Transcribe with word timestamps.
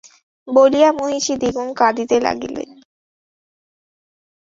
বলিয়া 0.47 0.89
মহিষী 0.91 1.33
দ্বিগুণ 1.41 1.67
কাঁদিতে 1.73 2.15
লাগিলেন। 2.19 2.69